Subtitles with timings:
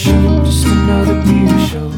[0.00, 1.86] show, just another beer show.
[1.86, 1.89] It's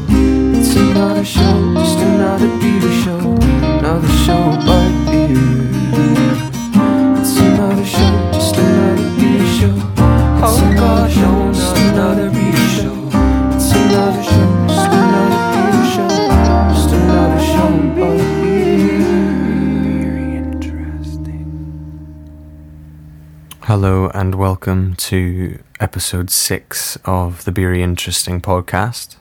[23.83, 29.17] Hello and welcome to episode six of the Beery Interesting podcast.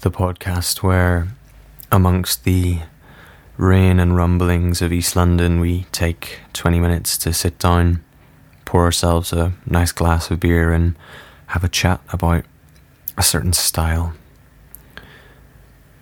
[0.00, 1.28] The podcast where,
[1.92, 2.78] amongst the
[3.58, 8.02] rain and rumblings of East London, we take 20 minutes to sit down,
[8.64, 10.96] pour ourselves a nice glass of beer, and
[11.48, 12.46] have a chat about
[13.18, 14.14] a certain style.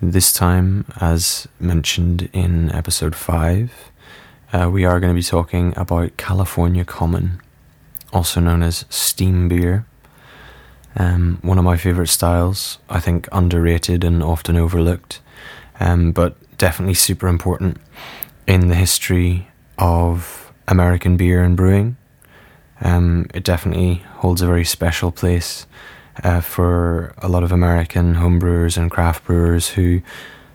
[0.01, 3.91] This time, as mentioned in episode five,
[4.53, 7.41] uh, we are going to be talking about California Common
[8.13, 9.85] also known as steam beer.
[10.95, 15.21] Um, one of my favourite styles, I think underrated and often overlooked,
[15.79, 17.77] um, but definitely super important
[18.47, 21.97] in the history of American beer and brewing.
[22.81, 25.67] Um, it definitely holds a very special place
[26.23, 30.01] uh, for a lot of American homebrewers and craft brewers who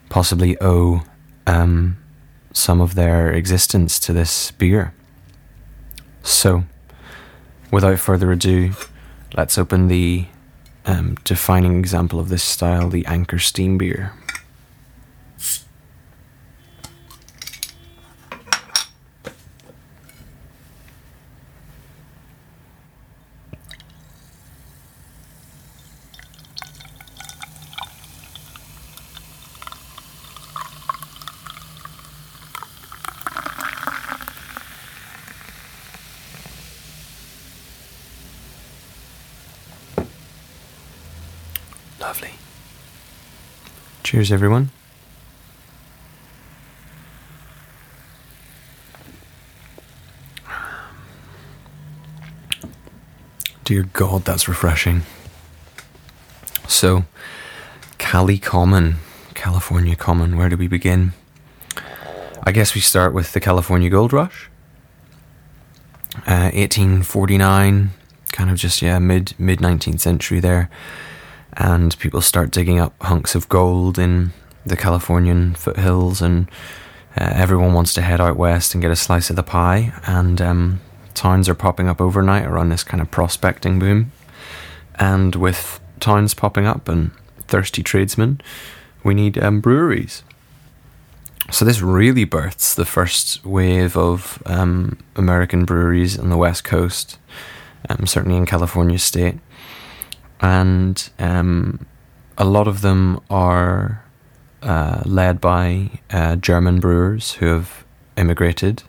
[0.08, 1.02] possibly owe
[1.46, 1.96] um,
[2.52, 4.92] some of their existence to this beer.
[6.22, 6.64] So,
[7.72, 8.72] without further ado,
[9.34, 10.26] let's open the
[10.86, 14.12] um, defining example of this style, the Anchor Steam Beer.
[42.00, 42.32] Lovely.
[44.12, 44.68] Cheers, everyone.
[53.64, 55.04] Dear God, that's refreshing.
[56.68, 57.04] So,
[57.96, 58.96] Cali Common,
[59.32, 61.14] California Common, where do we begin?
[62.42, 64.50] I guess we start with the California Gold Rush.
[66.26, 67.92] Uh, 1849,
[68.30, 70.68] kind of just, yeah, mid mid 19th century there
[71.54, 74.32] and people start digging up hunks of gold in
[74.64, 76.48] the Californian foothills, and
[77.16, 79.92] uh, everyone wants to head out west and get a slice of the pie.
[80.06, 80.80] And um,
[81.14, 84.12] towns are popping up overnight around this kind of prospecting boom.
[84.94, 87.10] And with towns popping up and
[87.48, 88.40] thirsty tradesmen,
[89.04, 90.22] we need um, breweries.
[91.50, 97.18] So this really births the first wave of um, American breweries on the west coast,
[97.90, 99.38] um, certainly in California state
[100.42, 101.86] and um,
[102.36, 104.04] a lot of them are
[104.62, 107.84] uh, led by uh, German brewers who have
[108.16, 108.82] immigrated.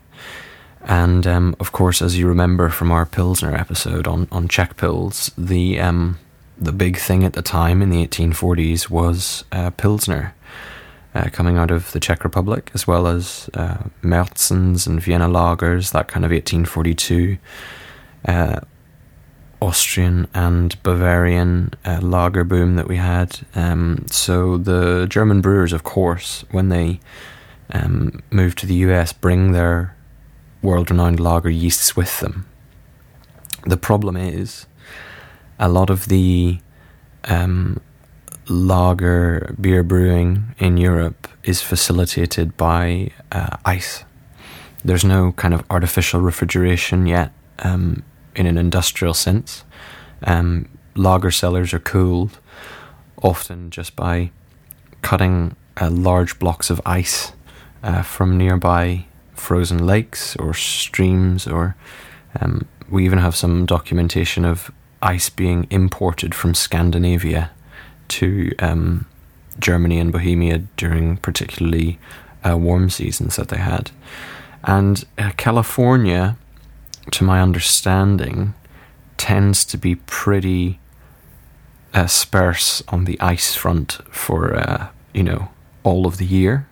[0.81, 5.31] And um, of course, as you remember from our Pilsner episode on, on Czech Pils,
[5.38, 6.19] the um,
[6.58, 10.34] the big thing at the time in the 1840s was uh, Pilsner,
[11.16, 16.08] uh, coming out of the Czech Republic, as well as uh, and Vienna lagers, that
[16.08, 17.38] kind of 1842
[18.25, 18.59] uh,
[19.63, 23.40] Austrian and Bavarian uh, lager boom that we had.
[23.56, 27.00] Um, so the German brewers, of course, when they
[27.72, 29.96] um, move to the US, bring their
[30.62, 32.46] world-renowned lager yeasts with them.
[33.66, 34.66] The problem is
[35.57, 36.59] a lot of the
[37.24, 37.80] um,
[38.50, 44.03] lager beer brewing in Europe is facilitated by uh, ice.
[44.84, 48.03] There's no kind of artificial refrigeration yet um,
[48.36, 49.64] in an industrial sense.
[50.24, 52.40] Um, lager cellars are cooled
[53.22, 54.32] often just by
[55.02, 57.34] cutting uh, large blocks of ice
[57.82, 61.76] uh, from nearby frozen lakes or streams, or
[62.40, 64.72] um, we even have some documentation of
[65.02, 67.52] ice being imported from Scandinavia
[68.07, 69.06] to um,
[69.60, 72.00] Germany and Bohemia during particularly
[72.48, 73.92] uh, warm seasons that they had.
[74.63, 76.38] And uh, California
[77.12, 78.54] to my understanding,
[79.18, 80.80] tends to be pretty
[81.94, 85.50] uh, sparse on the ice front for uh, you know
[85.84, 86.68] all of the year.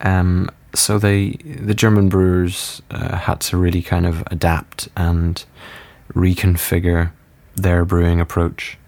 [0.00, 5.44] Um, so they the German brewers uh, had to really kind of adapt and
[6.12, 7.12] reconfigure
[7.54, 8.78] their brewing approach.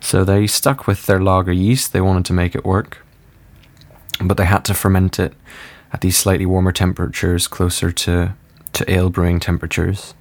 [0.00, 1.92] So they stuck with their lager yeast.
[1.92, 3.04] They wanted to make it work,
[4.20, 5.34] but they had to ferment it
[5.92, 8.34] at these slightly warmer temperatures, closer to
[8.74, 10.14] to ale brewing temperatures,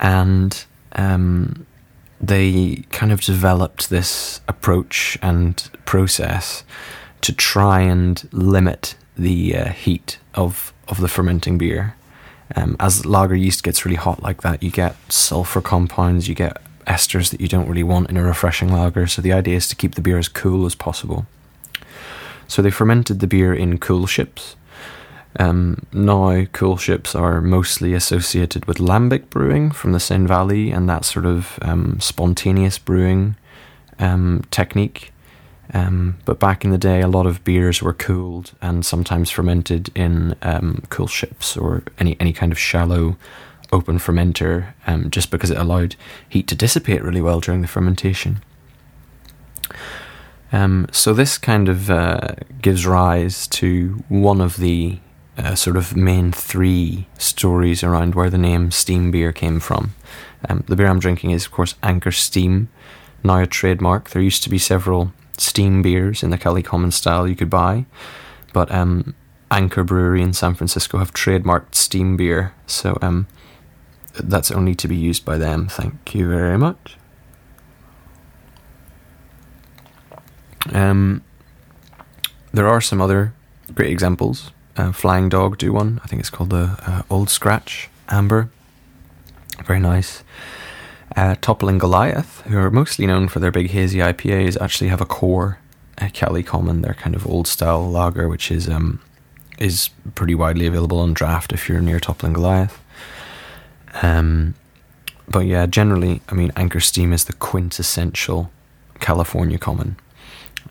[0.00, 1.66] and um,
[2.20, 6.64] they kind of developed this approach and process
[7.22, 11.94] to try and limit the uh, heat of of the fermenting beer.
[12.54, 16.60] Um, as lager yeast gets really hot like that, you get sulfur compounds, you get
[16.86, 19.06] esters that you don't really want in a refreshing lager.
[19.06, 21.26] So the idea is to keep the beer as cool as possible.
[22.48, 24.56] So they fermented the beer in coolships.
[25.38, 31.04] Um, now, coolships are mostly associated with lambic brewing from the Senne Valley and that
[31.04, 33.36] sort of um, spontaneous brewing
[33.98, 35.12] um, technique.
[35.72, 39.90] Um, but back in the day, a lot of beers were cooled and sometimes fermented
[39.94, 43.16] in um, coolships or any, any kind of shallow
[43.72, 45.96] open fermenter um, just because it allowed
[46.28, 48.42] heat to dissipate really well during the fermentation.
[50.52, 54.98] Um, so this kind of uh, gives rise to one of the
[55.38, 59.94] uh, sort of main three stories around where the name steam beer came from.
[60.48, 62.68] Um, the beer I'm drinking is, of course, Anchor Steam,
[63.24, 64.10] now a trademark.
[64.10, 67.86] There used to be several steam beers in the Cali Common style you could buy,
[68.52, 69.14] but um,
[69.50, 73.26] Anchor Brewery in San Francisco have trademarked steam beer, so um,
[74.14, 75.68] that's only to be used by them.
[75.68, 76.96] Thank you very much.
[80.72, 81.24] Um,
[82.52, 83.34] there are some other
[83.74, 84.52] great examples.
[84.76, 86.00] Uh, Flying Dog do one.
[86.02, 88.50] I think it's called the uh, Old Scratch Amber.
[89.64, 90.22] Very nice.
[91.14, 95.06] Uh, Toppling Goliath, who are mostly known for their big hazy IPAs, actually have a
[95.06, 95.58] core
[95.98, 99.00] uh, Cali Common, their kind of old style lager, which is um,
[99.58, 102.80] is pretty widely available on draft if you're near Toppling Goliath.
[104.00, 104.54] Um,
[105.28, 108.50] but yeah, generally, I mean, Anchor Steam is the quintessential
[109.00, 109.96] California common.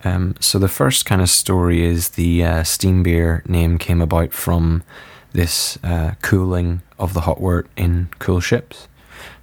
[0.03, 4.33] Um, so the first kind of story is the uh, steam beer name came about
[4.33, 4.83] from
[5.33, 8.87] this uh, cooling of the hot wort in cool ships,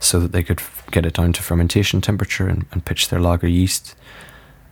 [0.00, 3.20] so that they could f- get it down to fermentation temperature and, and pitch their
[3.20, 3.94] lager yeast.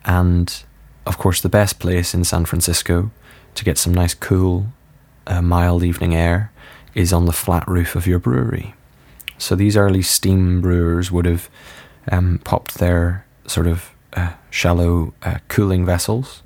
[0.05, 0.63] And
[1.07, 3.11] of course, the best place in San Francisco
[3.55, 4.67] to get some nice, cool,
[5.27, 6.53] uh, mild evening air
[6.95, 8.75] is on the flat roof of your brewery.
[9.39, 11.49] So these early steam brewers would have
[12.11, 16.43] um, popped their sort of uh, shallow uh, cooling vessels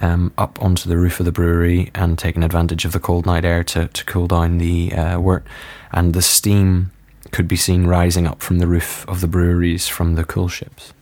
[0.00, 3.44] um, up onto the roof of the brewery and taken advantage of the cold night
[3.44, 5.44] air to, to cool down the uh, wort.
[5.92, 6.90] And the steam
[7.30, 10.92] could be seen rising up from the roof of the breweries from the coolships.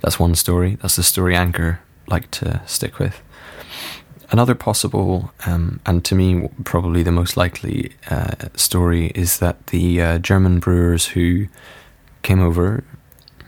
[0.00, 0.76] That's one story.
[0.80, 3.20] That's the story Anchor like to stick with.
[4.30, 10.02] Another possible, um, and to me probably the most likely uh, story, is that the
[10.02, 11.46] uh, German brewers who
[12.22, 12.84] came over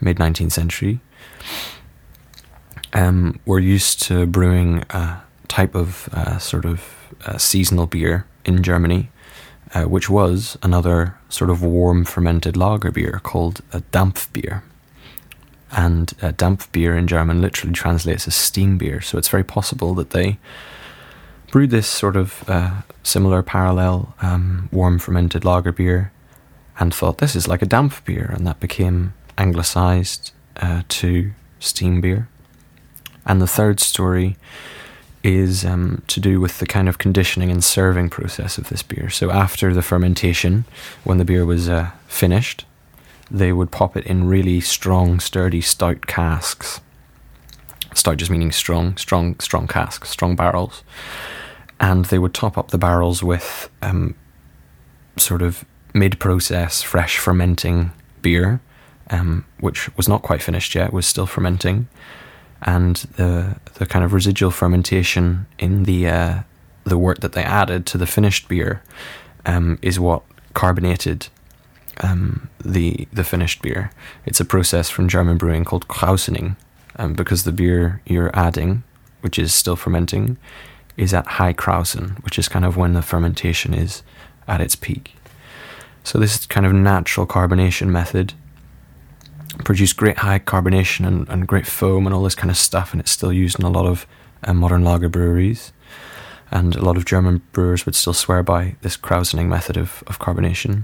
[0.01, 0.99] mid 19th century
[2.93, 8.63] um, were used to brewing a type of uh, sort of uh, seasonal beer in
[8.63, 9.09] Germany,
[9.73, 14.63] uh, which was another sort of warm fermented lager beer called a Dampfbier.
[15.71, 20.09] And uh, Dampfbier in German literally translates as steam beer, so it's very possible that
[20.09, 20.37] they
[21.49, 26.11] brewed this sort of uh, similar parallel um, warm fermented lager beer
[26.79, 31.99] and thought this is like a damp beer, and that became anglicized uh, to steam
[32.01, 32.27] beer.
[33.25, 34.37] And the third story
[35.23, 39.09] is um, to do with the kind of conditioning and serving process of this beer.
[39.09, 40.65] So after the fermentation,
[41.03, 42.65] when the beer was uh, finished,
[43.29, 46.81] they would pop it in really strong, sturdy, stout casks.
[47.93, 50.83] Stout just meaning strong, strong, strong casks, strong barrels.
[51.79, 54.15] And they would top up the barrels with um,
[55.17, 58.61] sort of mid process, fresh fermenting beer,
[59.09, 61.87] um, which was not quite finished yet, was still fermenting.
[62.61, 66.39] And the the kind of residual fermentation in the uh,
[66.83, 68.81] the wort that they added to the finished beer
[69.45, 71.27] um, is what carbonated
[72.01, 73.91] um, the the finished beer.
[74.25, 76.55] It's a process from German brewing called Krausening,
[76.97, 78.83] um, because the beer you're adding,
[79.21, 80.37] which is still fermenting,
[80.97, 84.03] is at high Krausen, which is kind of when the fermentation is
[84.47, 85.15] at its peak.
[86.03, 88.33] So this kind of natural carbonation method
[89.53, 92.99] produced great high carbonation and, and great foam and all this kind of stuff, and
[92.99, 94.05] it's still used in a lot of
[94.43, 95.73] uh, modern lager breweries.
[96.51, 100.19] And a lot of German brewers would still swear by this Krausening method of, of
[100.19, 100.83] carbonation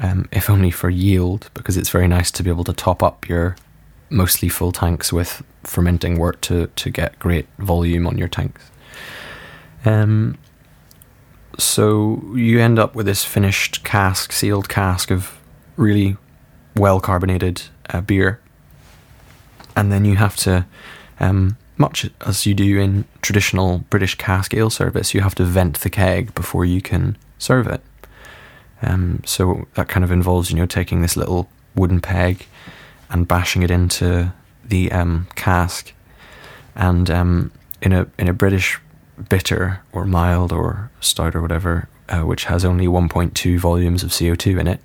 [0.00, 3.28] um, if only for yield, because it's very nice to be able to top up
[3.28, 3.56] your
[4.08, 8.70] mostly full tanks with fermenting wort to, to get great volume on your tanks.
[9.84, 10.38] Um,
[11.58, 15.38] so you end up with this finished cask, sealed cask of
[15.76, 16.16] really
[16.76, 18.40] well carbonated uh, beer,
[19.76, 20.66] and then you have to,
[21.18, 25.80] um, much as you do in traditional British cask ale service, you have to vent
[25.80, 27.82] the keg before you can serve it.
[28.82, 32.46] Um, so that kind of involves, you know, taking this little wooden peg
[33.10, 34.32] and bashing it into
[34.64, 35.92] the um, cask.
[36.74, 38.78] And um, in a in a British
[39.28, 44.60] bitter or mild or stout or whatever, uh, which has only 1.2 volumes of CO2
[44.60, 44.80] in it,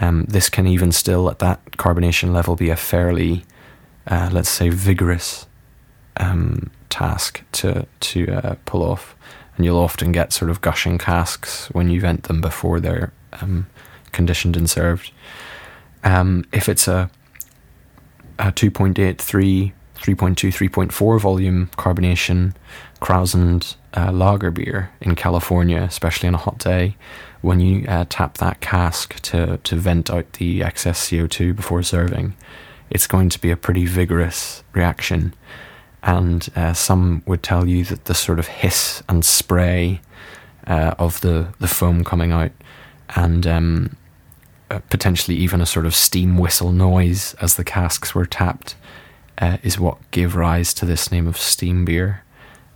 [0.00, 3.44] um, this can even still at that carbonation level be a fairly,
[4.06, 5.46] uh, let's say, vigorous
[6.16, 9.14] um, task to to uh, pull off.
[9.56, 13.66] And you'll often get sort of gushing casks when you vent them before they're um,
[14.12, 15.10] conditioned and served.
[16.04, 17.10] Um, if it's a,
[18.38, 22.54] a 2.8, 3, 3.2, 3.4 volume carbonation
[23.00, 26.96] Krausend uh, lager beer in California, especially on a hot day,
[27.40, 32.34] when you uh, tap that cask to, to vent out the excess CO2 before serving,
[32.90, 35.34] it's going to be a pretty vigorous reaction.
[36.02, 40.00] And uh, some would tell you that the sort of hiss and spray
[40.66, 42.52] uh, of the, the foam coming out
[43.16, 43.96] and um,
[44.70, 48.74] uh, potentially even a sort of steam whistle noise as the casks were tapped
[49.38, 52.22] uh, is what gave rise to this name of steam beer.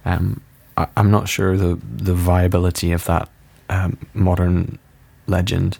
[0.04, 0.40] Um,
[0.76, 3.28] I, am not sure the the viability of that
[3.72, 4.78] um, modern
[5.26, 5.78] legend,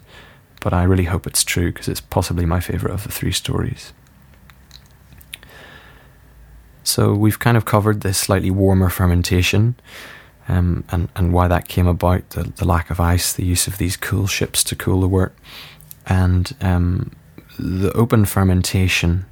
[0.61, 3.93] but I really hope it's true because it's possibly my favorite of the three stories.
[6.83, 9.75] So we've kind of covered this slightly warmer fermentation.
[10.49, 13.77] Um, and, and why that came about, the, the lack of ice, the use of
[13.77, 15.33] these cool ships to cool the wort
[16.05, 17.11] and um,
[17.57, 19.25] the open fermentation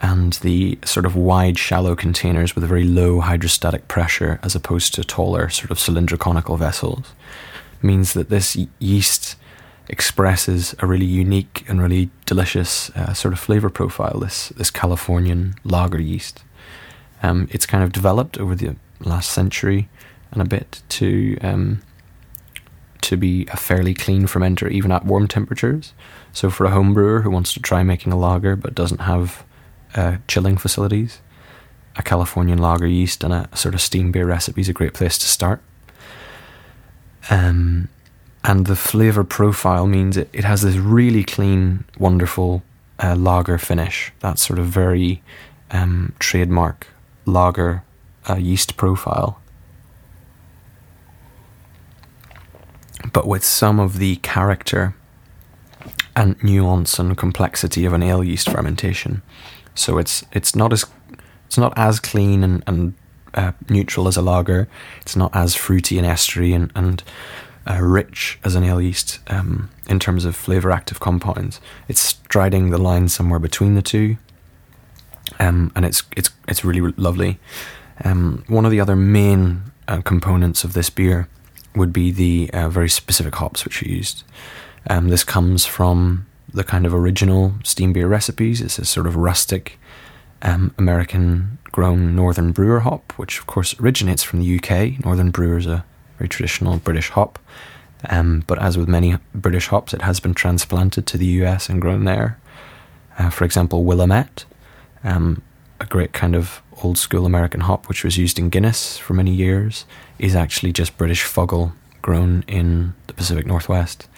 [0.00, 4.92] and the sort of wide, shallow containers with a very low hydrostatic pressure as opposed
[4.94, 7.14] to taller, sort of cylindroconical vessels
[7.84, 9.36] means that this yeast
[9.88, 14.18] expresses a really unique and really delicious uh, sort of flavor profile.
[14.20, 16.42] This this Californian lager yeast.
[17.22, 19.88] Um, it's kind of developed over the last century
[20.32, 21.82] and a bit to um,
[23.02, 25.92] to be a fairly clean fermenter even at warm temperatures.
[26.32, 29.44] So for a home brewer who wants to try making a lager but doesn't have
[29.94, 31.20] uh, chilling facilities,
[31.96, 34.94] a Californian lager yeast and a, a, sort of steam beer recipe is a great
[34.94, 35.60] place to start.
[37.30, 37.88] Um,
[38.42, 42.62] and the flavor profile means it, it has this really clean, wonderful
[43.02, 44.12] uh, lager finish.
[44.20, 45.22] That sort of very
[45.70, 46.86] um, trademark
[47.24, 47.82] lager
[48.28, 49.40] uh, yeast profile.
[53.12, 54.94] but with some of the character
[56.16, 59.22] and nuance and complexity of an ale yeast fermentation.
[59.74, 60.86] So it's it's not as
[61.46, 62.94] it's not as clean and, and
[63.34, 64.68] uh, neutral as a lager.
[65.02, 67.02] It's not as fruity and estery and, and
[67.68, 71.60] uh, rich as an ale yeast um, in terms of flavor active compounds.
[71.88, 74.16] It's striding the line somewhere between the two,
[75.38, 77.38] um, and it's it's it's really lovely.
[78.04, 81.28] Um, one of the other main uh, components of this beer
[81.74, 84.24] would be the uh, very specific hops which are used.
[84.88, 88.60] Um, this comes from the kind of original steam beer recipes.
[88.60, 89.78] It's a sort of rustic
[90.44, 95.04] um, American grown Northern Brewer hop, which of course originates from the UK.
[95.04, 95.84] Northern Brewer is a
[96.18, 97.38] very traditional British hop.
[98.10, 101.80] Um, but as with many British hops, it has been transplanted to the US and
[101.80, 102.38] grown there.
[103.18, 104.44] Uh, for example, Willamette,
[105.02, 105.42] um,
[105.80, 109.32] a great kind of old school American hop, which was used in Guinness for many
[109.32, 109.86] years,
[110.18, 111.72] is actually just British Fuggle
[112.02, 114.08] grown in the Pacific Northwest.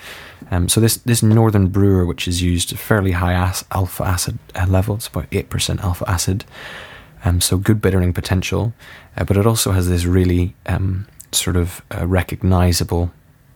[0.50, 4.66] Um, so this this northern brewer, which is used fairly high as, alpha acid uh,
[4.68, 6.44] levels, about eight percent alpha acid,
[7.24, 8.72] um, so good bittering potential,
[9.16, 13.10] uh, but it also has this really um, sort of uh, recognizable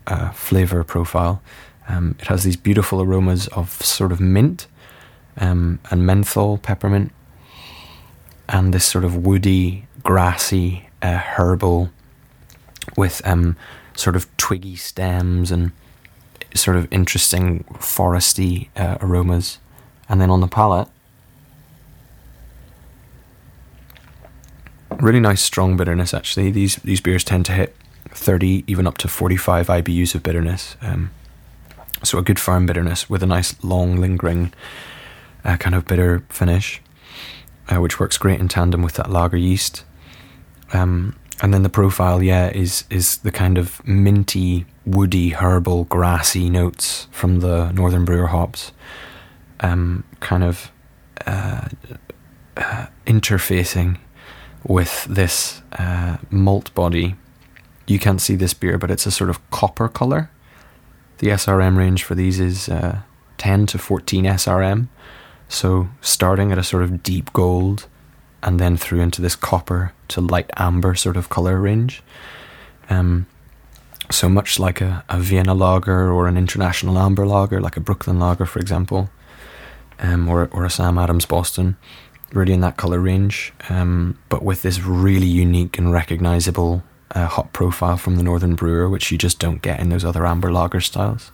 [0.07, 1.41] uh, flavor profile.
[1.89, 4.67] Um, it has these beautiful aromas of sort of mint
[5.37, 7.13] um, and menthol, peppermint,
[8.49, 11.91] and this sort of woody, grassy, uh, herbal
[12.97, 13.57] with um,
[13.95, 15.73] sort of twiggy stems and
[16.55, 19.59] sort of interesting foresty uh, aromas.
[20.09, 20.89] And then on the palate,
[24.99, 26.51] really nice strong bitterness actually.
[26.51, 27.77] These these beers tend to hit
[28.09, 30.77] 30 even up to 45 IBUs of bitterness.
[30.83, 31.11] Um,
[32.03, 34.53] so a good firm bitterness with a nice long lingering
[35.45, 36.81] uh, kind of bitter finish,
[37.69, 39.85] uh, which works great in tandem with that lager yeast.
[40.73, 46.51] Um, and then the profile, yeah, is is the kind of minty, woody, herbal, grassy
[46.51, 48.73] notes from the Northern Brewer hops,
[49.61, 50.71] um, kind of
[51.27, 51.69] uh,
[52.57, 53.99] uh, interfacing
[54.67, 57.15] with this uh, malt body.
[57.87, 60.31] You can't see this beer, but it's a sort of copper color.
[61.19, 63.01] The SRM range for these is uh,
[63.39, 64.89] 10 to 14 SRM,
[65.49, 67.87] so starting at a sort of deep gold
[68.43, 72.03] and then through into this copper to light amber sort of color range.
[72.89, 73.27] Um,
[74.11, 78.19] so much like a, a Vienna lager or an international amber lager, like a Brooklyn
[78.19, 79.09] lager, for example.
[80.03, 81.77] um, or or a Sam Adams Boston,
[82.33, 86.83] really in that color range, um, but with this really unique and recognizable
[87.15, 90.27] uh, hop profile from the Northern Brewer, which you just don't get in those other
[90.27, 91.33] amber lager styles.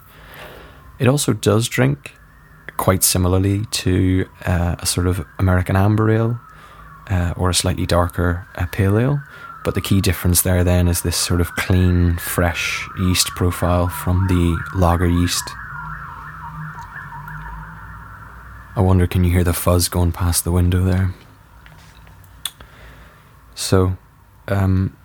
[0.99, 2.13] It also does drink
[2.77, 6.41] quite similarly to uh, a sort of American amber ale
[7.09, 9.21] uh, or a slightly darker uh, pale ale.
[9.65, 14.27] But the key difference there then is this sort of clean, fresh yeast profile from
[14.29, 15.43] the lager yeast.
[18.77, 21.15] I wonder, can you hear the fuzz going past the window there?
[23.55, 23.97] So,
[24.49, 24.97] um,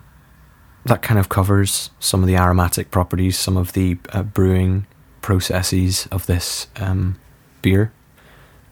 [0.86, 4.86] that kind of covers some of the aromatic properties, some of the uh, brewing
[5.22, 7.18] processes of this um,
[7.62, 7.94] beer.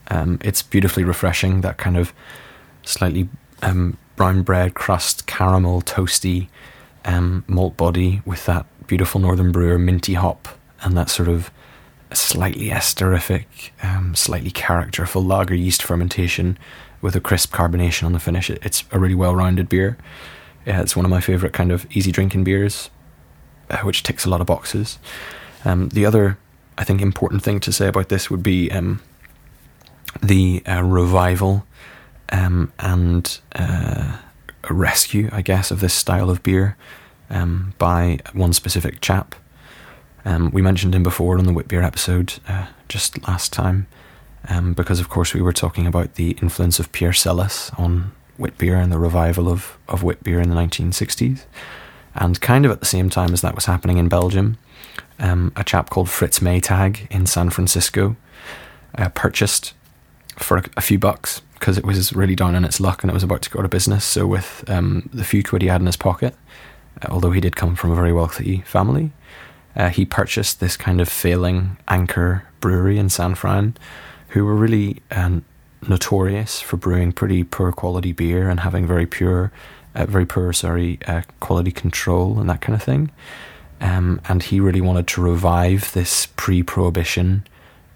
[0.10, 2.14] Um, it's beautifully refreshing, that kind of
[2.84, 3.30] slightly
[3.62, 6.48] um, brown bread crust, caramel, toasty
[7.06, 10.48] um, malt body with that beautiful Northern Brewer minty hop
[10.82, 11.52] and that sort of
[12.14, 13.46] slightly esterific,
[13.84, 16.58] um, slightly characterful lager yeast fermentation
[17.02, 18.50] with a crisp carbonation on the finish.
[18.50, 19.98] It's a really well rounded beer.
[20.66, 22.90] Yeah, it's one of my favourite kind of easy drinking beers,
[23.70, 25.00] uh, which ticks a lot of boxes.
[25.64, 26.38] Um, the other,
[26.78, 29.02] I think, important thing to say about this would be um,
[30.22, 31.66] the uh, revival
[32.32, 34.18] um, and uh,
[34.64, 36.78] a rescue, I guess, of this style of beer
[37.30, 39.36] um, by one specific chap.
[40.26, 43.88] Um, we mentioned him before on the wit beer episode uh, just last time,
[44.48, 48.58] um, because of course we were talking about the influence of Pierre Celis on wit
[48.58, 51.46] beer and the revival of, of beer in the 1960s.
[52.16, 54.58] And kind of at the same time as that was happening in Belgium,
[55.20, 58.16] um, a chap called Fritz Maytag in San Francisco
[58.98, 59.74] uh, purchased
[60.38, 63.14] for a, a few bucks because it was really down on its luck and it
[63.14, 64.06] was about to go out of business.
[64.06, 66.36] So, with um, the few quid he had in his pocket,
[67.02, 69.12] uh, although he did come from a very wealthy family,
[69.76, 73.76] uh, he purchased this kind of failing anchor brewery in San Fran,
[74.30, 75.44] who were really um,
[75.88, 79.52] notorious for brewing pretty poor quality beer and having very pure,
[79.96, 83.12] uh, very poor, sorry, uh, quality control and that kind of thing.
[83.82, 87.46] Um, and he really wanted to revive this pre-prohibition,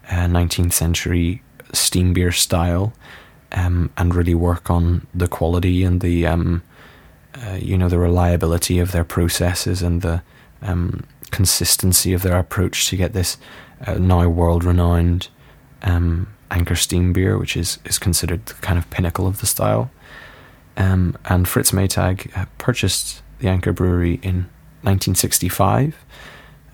[0.08, 1.42] 19th uh, century
[1.74, 2.94] steam beer style
[3.54, 6.64] um, and really work on the quality and the um,
[7.36, 10.22] uh, you know the reliability of their processes and the
[10.62, 13.38] um, consistency of their approach to get this
[13.86, 15.30] uh, now world renowned
[15.82, 19.92] um, Anchor Steam beer, which is is considered the kind of pinnacle of the style.
[20.76, 24.50] Um, and Fritz Maytag uh, purchased the Anchor Brewery in
[24.82, 25.96] 1965.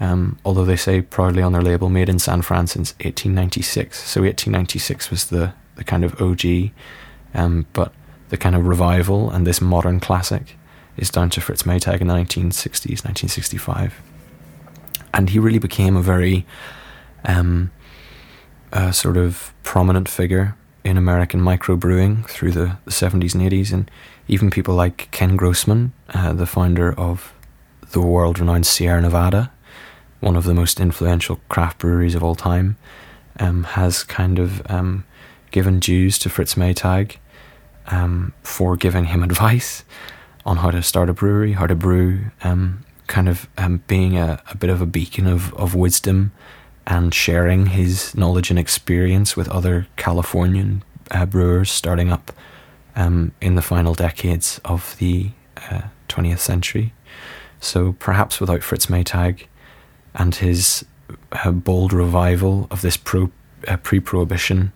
[0.02, 3.98] Um, although they say proudly on their label, made in San Fran since 1896.
[3.98, 6.72] So 1896 was the the kind of OG,
[7.34, 7.92] um, but
[8.30, 10.56] the kind of revival and this modern classic
[10.98, 14.02] is down to Fritz Maytag in the 1960s, 1965.
[15.14, 16.46] And he really became a very
[17.26, 17.72] um,
[18.92, 23.72] sort of prominent figure in American microbrewing through the, the 70s and 80s.
[23.72, 23.90] And
[24.28, 27.34] even people like Ken Grossman, uh, the founder of
[27.92, 29.52] the world renowned Sierra Nevada,
[30.20, 32.78] one of the most influential craft breweries of all time,
[33.40, 35.06] um, has kind of um,
[35.52, 37.18] given dues to Fritz Maytag
[37.88, 39.84] um, for giving him advice
[40.46, 44.42] on how to start a brewery, how to brew, um, kind of um, being a,
[44.52, 46.32] a, bit of a beacon of, of wisdom
[46.86, 52.32] and sharing his knowledge and experience with other Californian uh, brewers starting up
[52.96, 55.32] um, in the final decades of the
[55.70, 56.94] uh, 20th century.
[57.60, 59.46] So perhaps without Fritz Maytag
[60.14, 60.86] and his
[61.32, 63.32] uh, bold revival of this pro,
[63.68, 64.72] uh, pre-prohibition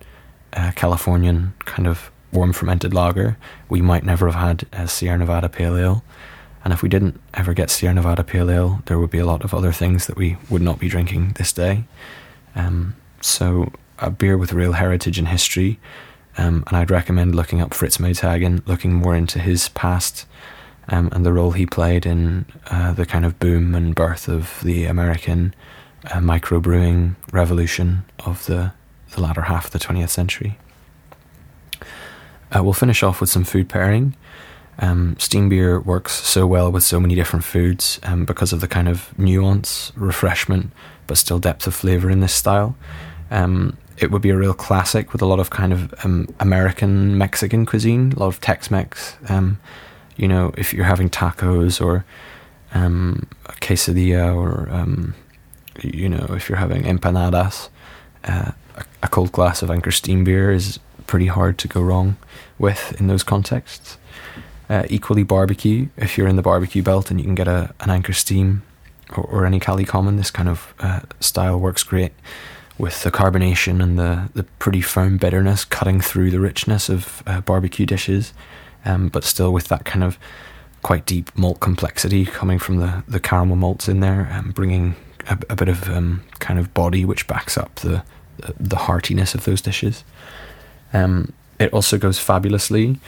[0.53, 3.37] uh, Californian kind of warm fermented lager,
[3.69, 6.03] we might never have had a Sierra Nevada Pale Ale.
[6.63, 9.43] And if we didn't ever get Sierra Nevada Pale Ale, there would be a lot
[9.43, 11.83] of other things that we would not be drinking this day.
[12.55, 15.79] Um, so, a beer with real heritage and history.
[16.37, 20.25] Um, and I'd recommend looking up Fritz Maytag and looking more into his past
[20.89, 24.59] um, and the role he played in uh, the kind of boom and birth of
[24.63, 25.53] the American
[26.05, 28.73] uh, microbrewing revolution of the
[29.13, 30.57] the latter half of the 20th century.
[32.55, 34.15] Uh, we'll finish off with some food pairing.
[34.79, 38.67] Um, steam beer works so well with so many different foods um, because of the
[38.67, 40.71] kind of nuance, refreshment,
[41.07, 42.75] but still depth of flavour in this style.
[43.29, 47.17] Um, it would be a real classic with a lot of kind of um, American
[47.17, 49.15] Mexican cuisine, a lot of Tex Mex.
[49.29, 49.59] Um,
[50.17, 52.05] you know, if you're having tacos or
[52.73, 53.27] um,
[53.61, 54.67] quesadilla or,
[55.81, 57.69] you know, if you're having empanadas,
[58.23, 58.51] uh,
[59.03, 62.15] a cold glass of Anchor Steam beer is pretty hard to go wrong
[62.57, 63.97] with in those contexts.
[64.69, 67.89] Uh, equally, barbecue, if you're in the barbecue belt and you can get a, an
[67.89, 68.63] Anchor Steam
[69.15, 72.13] or, or any Cali Common, this kind of uh, style works great
[72.77, 77.41] with the carbonation and the, the pretty firm bitterness cutting through the richness of uh,
[77.41, 78.33] barbecue dishes,
[78.85, 80.17] um, but still with that kind of
[80.81, 84.95] quite deep malt complexity coming from the, the caramel malts in there and bringing
[85.29, 88.03] a, a bit of um, kind of body which backs up the,
[88.37, 90.03] the, heartiness of those dishes.
[90.91, 92.99] Um, it also goes fabulously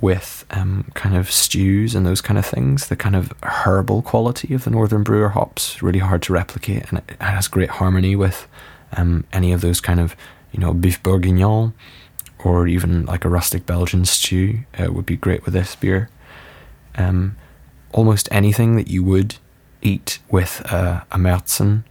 [0.00, 2.88] with um, kind of stews and those kind of things.
[2.88, 7.02] The kind of herbal quality of the Northern Brewer hops really hard to replicate, and
[7.08, 8.46] it has great harmony with
[8.96, 10.14] um, any of those kind of
[10.52, 11.72] you know beef bourguignon
[12.44, 14.60] or even like a rustic Belgian stew.
[14.78, 16.08] It would be great with this beer.
[16.94, 17.36] Um,
[17.92, 19.36] almost anything that you would
[19.82, 21.84] eat with a, a Märzen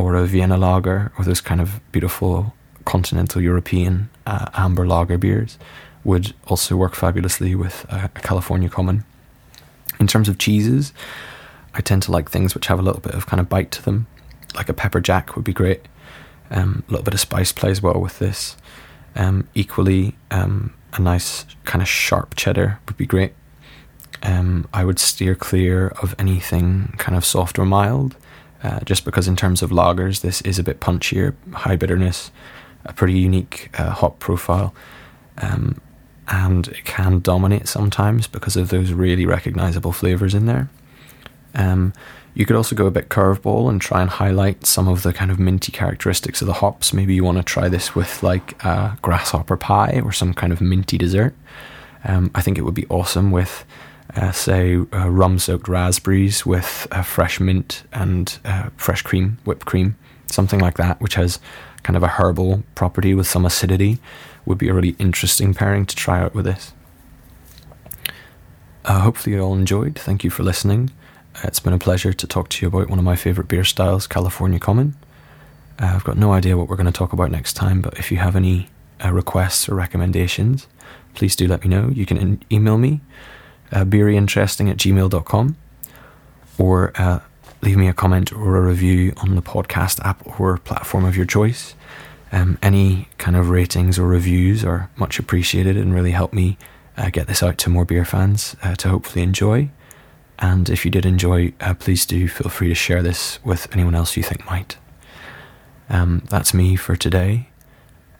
[0.00, 5.58] or a Vienna lager or those kind of beautiful continental European uh, amber lager beers
[6.04, 9.04] would also work fabulously with a, a California common.
[9.98, 10.92] In terms of cheeses,
[11.74, 13.82] I tend to like things which have a little bit of kind of bite to
[13.82, 14.06] them.
[14.54, 15.86] Like a pepper jack would be great.
[16.50, 18.56] Um, a little bit of spice plays well with this.
[19.14, 23.34] Um, equally, um, a nice kind of sharp cheddar would be great.
[24.22, 28.16] Um, I would steer clear of anything kind of soft or mild,
[28.62, 32.30] uh, just because in terms of lagers, this is a bit punchier, high bitterness,
[32.84, 34.74] a pretty unique uh, hop profile.
[35.38, 35.80] Um,
[36.28, 40.68] and it can dominate sometimes because of those really recognizable flavors in there.
[41.54, 41.92] Um,
[42.34, 45.32] you could also go a bit curveball and try and highlight some of the kind
[45.32, 46.92] of minty characteristics of the hops.
[46.92, 50.60] Maybe you want to try this with like a grasshopper pie or some kind of
[50.60, 51.34] minty dessert.
[52.04, 53.64] Um, I think it would be awesome with,
[54.16, 59.66] uh, say, uh, rum soaked raspberries with uh, fresh mint and uh, fresh cream, whipped
[59.66, 59.96] cream,
[60.26, 61.38] something like that, which has
[61.82, 63.98] kind of a herbal property with some acidity
[64.44, 66.72] would be a really interesting pairing to try out with this.
[68.84, 69.98] Uh, hopefully, you all enjoyed.
[69.98, 70.90] Thank you for listening.
[71.36, 73.64] Uh, it's been a pleasure to talk to you about one of my favourite beer
[73.64, 74.96] styles, California Common.
[75.78, 78.18] I've got no idea what we're going to talk about next time, but if you
[78.18, 78.68] have any
[79.08, 80.66] requests or recommendations,
[81.14, 81.88] please do let me know.
[81.88, 83.00] You can in- email me,
[83.72, 85.56] uh, beeryinteresting at gmail.com,
[86.58, 87.20] or uh,
[87.62, 91.26] leave me a comment or a review on the podcast app or platform of your
[91.26, 91.74] choice.
[92.32, 96.56] Um, any kind of ratings or reviews are much appreciated and really help me
[96.96, 99.70] uh, get this out to more beer fans uh, to hopefully enjoy.
[100.38, 103.94] And if you did enjoy, uh, please do feel free to share this with anyone
[103.94, 104.78] else you think might.
[105.88, 107.48] Um, that's me for today.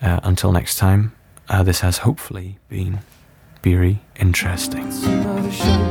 [0.03, 1.15] Uh, until next time,
[1.49, 3.01] uh, this has hopefully been
[3.63, 4.87] beery interesting.
[5.05, 5.91] Another show.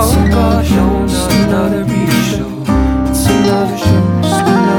[0.00, 1.04] Oh, oh show.
[3.10, 4.77] It's another.